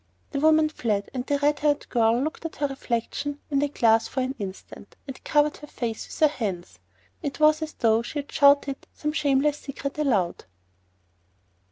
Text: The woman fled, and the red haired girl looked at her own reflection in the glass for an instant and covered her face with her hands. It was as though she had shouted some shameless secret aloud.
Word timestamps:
The 0.31 0.39
woman 0.39 0.67
fled, 0.69 1.11
and 1.13 1.27
the 1.27 1.37
red 1.37 1.59
haired 1.59 1.87
girl 1.89 2.19
looked 2.19 2.43
at 2.43 2.55
her 2.55 2.65
own 2.65 2.71
reflection 2.71 3.39
in 3.51 3.59
the 3.59 3.67
glass 3.67 4.07
for 4.07 4.21
an 4.21 4.33
instant 4.39 4.95
and 5.07 5.23
covered 5.23 5.57
her 5.57 5.67
face 5.67 6.07
with 6.07 6.19
her 6.21 6.37
hands. 6.39 6.79
It 7.21 7.39
was 7.39 7.61
as 7.61 7.73
though 7.73 8.01
she 8.01 8.17
had 8.17 8.31
shouted 8.31 8.87
some 8.95 9.11
shameless 9.13 9.59
secret 9.59 9.99
aloud. 9.99 10.45